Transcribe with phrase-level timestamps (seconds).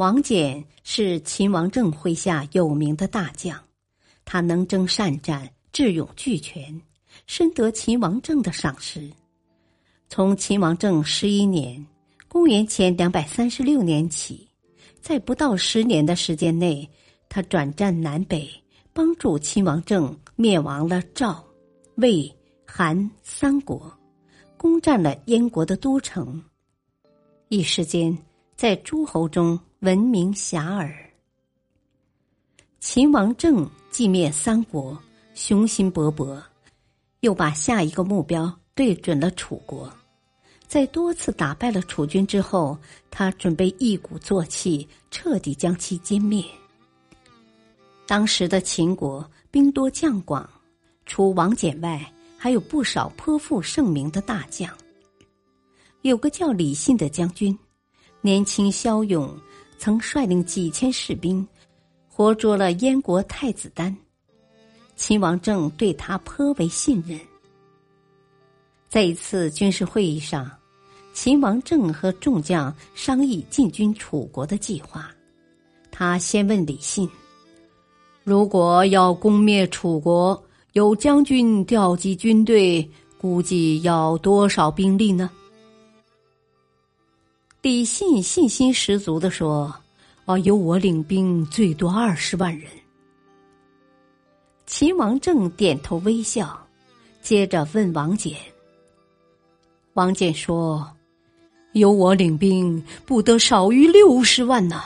[0.00, 3.54] 王翦是秦王政麾下有名的大将，
[4.24, 6.80] 他能征善战，智勇俱全，
[7.26, 9.10] 深得秦王政的赏识。
[10.08, 11.86] 从秦王政十一年
[12.28, 14.48] （公元前两百三十六年）起，
[15.02, 16.88] 在不到十年的时间内，
[17.28, 18.48] 他转战南北，
[18.94, 21.44] 帮助秦王政灭亡了赵、
[21.96, 23.92] 魏、韩三国，
[24.56, 26.42] 攻占了燕国的都城，
[27.50, 28.16] 一时间
[28.56, 29.60] 在诸侯中。
[29.80, 30.92] 闻名遐迩。
[32.80, 34.98] 秦王政继灭三国，
[35.32, 36.38] 雄心勃勃，
[37.20, 39.90] 又把下一个目标对准了楚国。
[40.68, 42.76] 在多次打败了楚军之后，
[43.10, 46.44] 他准备一鼓作气，彻底将其歼灭。
[48.06, 50.46] 当时的秦国兵多将广，
[51.06, 54.70] 除王翦外，还有不少颇负盛名的大将。
[56.02, 57.58] 有个叫李信的将军，
[58.20, 59.34] 年轻骁勇。
[59.80, 61.48] 曾率领几千士兵，
[62.06, 63.96] 活捉了燕国太子丹。
[64.94, 67.18] 秦王政对他颇为信任。
[68.90, 70.50] 在一次军事会议上，
[71.14, 75.10] 秦王政和众将商议进军楚国的计划。
[75.90, 77.08] 他先问李信
[78.22, 80.44] ：“如果要攻灭楚国，
[80.74, 82.86] 有将军调集军队，
[83.16, 85.30] 估计要多少兵力呢？”
[87.62, 89.74] 李信信心十足的说
[90.24, 92.70] ：“啊，由我领兵，最多二十万人。”
[94.64, 96.66] 秦王政点头微笑，
[97.20, 98.34] 接着问王翦
[99.92, 100.90] ：“王翦说，
[101.72, 104.82] 由我领兵，不得少于六十万呢？”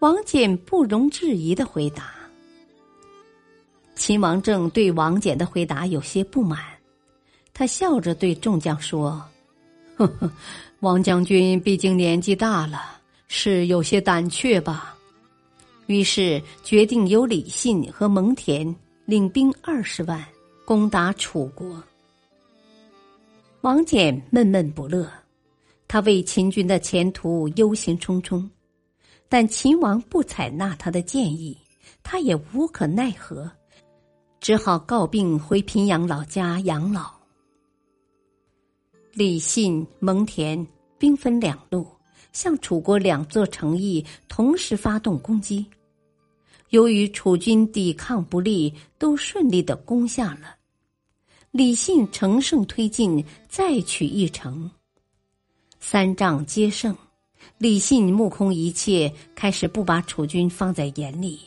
[0.00, 2.12] 王翦不容置疑的回答。
[3.94, 6.58] 秦王政对王翦的回答有些不满，
[7.52, 9.24] 他笑着对众将说
[9.96, 10.30] ：“呵呵。”
[10.80, 14.94] 王将军毕竟年纪大了，是有些胆怯吧？
[15.86, 18.74] 于是决定由李信和蒙恬
[19.06, 20.22] 领兵二十万
[20.64, 21.82] 攻打楚国。
[23.62, 25.10] 王翦闷闷不乐，
[25.88, 28.46] 他为秦军的前途忧心忡忡，
[29.28, 31.56] 但秦王不采纳他的建议，
[32.02, 33.50] 他也无可奈何，
[34.38, 37.23] 只好告病回平阳老家养老。
[39.14, 40.66] 李信、蒙恬。
[40.96, 41.86] 兵分两路，
[42.32, 45.66] 向楚国两座城邑同时发动攻击。
[46.70, 50.56] 由于楚军抵抗不利，都顺利的攻下了。
[51.50, 54.70] 李信乘胜推进，再取一城。
[55.78, 56.96] 三仗皆胜，
[57.58, 61.38] 李信目空一切，开始不把楚军放在眼里。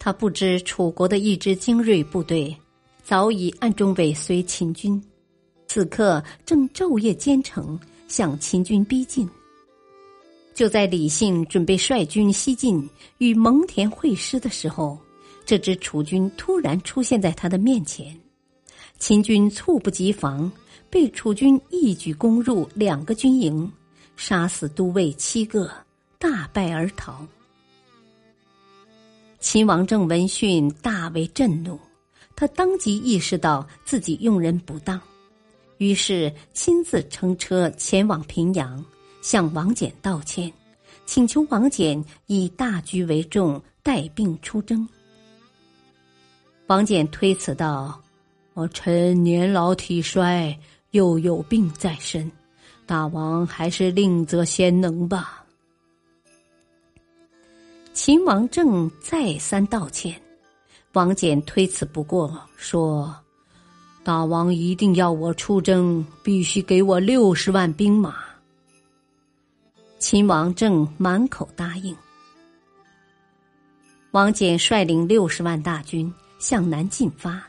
[0.00, 2.56] 他不知楚国的一支精锐部队
[3.04, 5.00] 早已暗中尾随秦军，
[5.66, 7.78] 此刻正昼夜兼程。
[8.06, 9.28] 向秦军逼近。
[10.54, 12.88] 就在李信准备率军西进
[13.18, 14.96] 与蒙恬会师的时候，
[15.44, 18.16] 这支楚军突然出现在他的面前。
[18.98, 20.52] 秦军猝不及防，
[20.88, 23.68] 被楚军一举攻入两个军营，
[24.16, 25.68] 杀死都尉七个，
[26.18, 27.26] 大败而逃。
[29.40, 31.80] 秦王政闻讯大为震怒，
[32.36, 35.00] 他当即意识到自己用人不当。
[35.78, 38.84] 于是亲自乘车前往平阳，
[39.20, 40.52] 向王翦道歉，
[41.04, 44.88] 请求王翦以大局为重，带兵出征。
[46.68, 48.00] 王翦推辞道
[48.54, 50.58] ：“我臣年老体衰，
[50.92, 52.30] 又有病在身，
[52.86, 55.44] 大王还是另择贤能吧。”
[57.92, 60.20] 秦王政再三道歉，
[60.94, 63.14] 王翦推辞不过，说。
[64.04, 68.16] 大王一定要我出征，必须给我六十万兵马。
[69.98, 71.96] 秦王政满口答应。
[74.10, 77.42] 王翦率领六十万大军向南进发，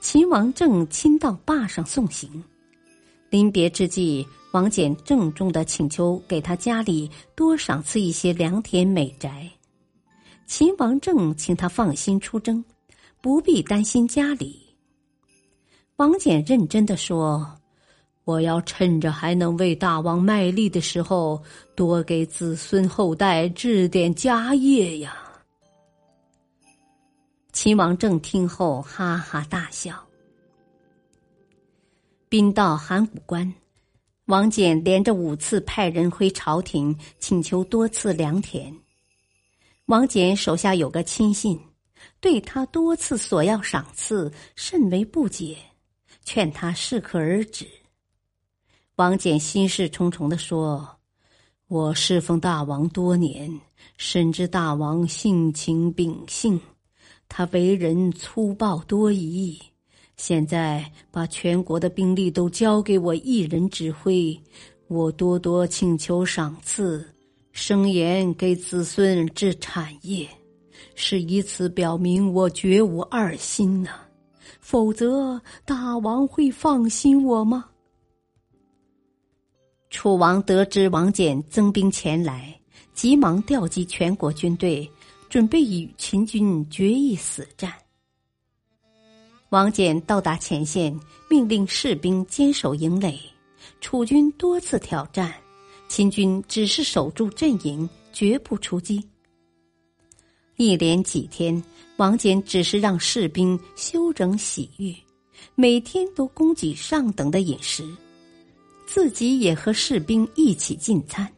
[0.00, 2.42] 秦王政亲到坝上送行。
[3.30, 9.48] 临别之际，王翦郑重的请求给他家里多赏赐一些良田美宅。
[10.44, 12.64] 秦王政请他放心出征，
[13.20, 14.67] 不必担心家里。
[15.98, 17.44] 王翦认真的说
[18.22, 21.42] ：“我要趁着还能为大王卖力的时候，
[21.74, 25.16] 多给子孙后代置点家业呀。”
[27.52, 30.00] 秦王政听后哈哈大笑。
[32.28, 33.52] 兵到函谷关，
[34.26, 38.72] 王翦连着五次派人回朝廷请求多次良田。
[39.86, 41.58] 王翦手下有个亲信，
[42.20, 45.56] 对他多次索要赏赐甚为不解，
[46.30, 47.66] 劝他适可而止。
[48.96, 50.86] 王翦心事重重的说
[51.68, 53.50] ：“我侍奉大王多年，
[53.96, 56.60] 深知大王性情秉性，
[57.30, 59.58] 他为人粗暴多疑。”
[60.18, 64.38] 现在把全国的兵力都交给我一人指挥，
[64.88, 67.08] 我多多请求赏赐，
[67.52, 70.28] 声言给子孙置产业，
[70.94, 74.07] 是以此表明我绝无二心呐。
[74.70, 77.70] 否则，大王会放心我吗？
[79.88, 82.54] 楚王得知王翦增兵前来，
[82.92, 84.86] 急忙调集全国军队，
[85.30, 87.72] 准备与秦军决一死战。
[89.48, 90.94] 王翦到达前线，
[91.30, 93.18] 命令士兵坚守营垒。
[93.80, 95.32] 楚军多次挑战，
[95.88, 99.02] 秦军只是守住阵营，绝不出击。
[100.58, 101.62] 一连几天，
[101.98, 104.92] 王翦只是让士兵休整洗浴，
[105.54, 107.88] 每天都供给上等的饮食，
[108.84, 111.32] 自己也和士兵一起进餐。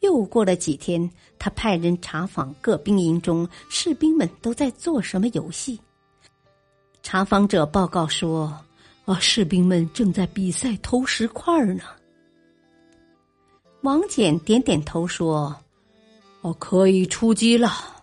[0.00, 5.78] 又过了几天，他派人查访各兵营中士兵们都在做什么游戏。
[7.04, 8.52] 查访者报告说
[9.06, 11.84] ：“啊，士兵们正在比赛投石块呢。”
[13.82, 15.54] 王翦点点头说
[16.42, 17.94] ：“哦，可以出击了。”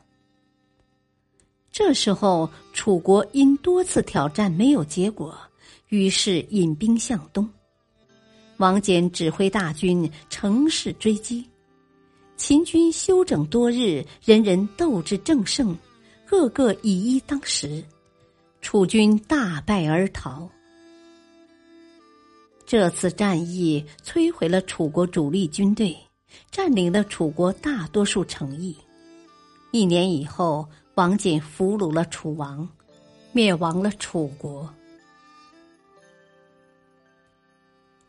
[1.77, 5.37] 这时候，楚国因多次挑战没有结果，
[5.89, 7.45] 于是引兵向东。
[8.55, 11.45] 王翦指挥大军乘势追击，
[12.37, 15.75] 秦军休整多日，人人斗志正盛，
[16.25, 17.83] 个个以一当十。
[18.61, 20.49] 楚军大败而逃。
[22.65, 25.93] 这次战役摧毁了楚国主力军队，
[26.49, 28.73] 占领了楚国大多数城邑。
[29.71, 32.67] 一年以后，王翦俘虏了楚王，
[33.33, 34.73] 灭亡了楚国。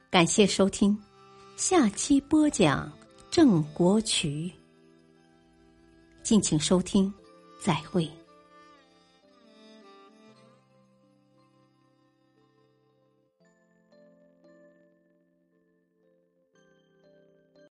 [0.09, 0.97] 感谢收听，
[1.57, 2.91] 下期播讲
[3.29, 4.51] 郑国渠。
[6.23, 7.13] 敬请收听，
[7.61, 8.09] 再会。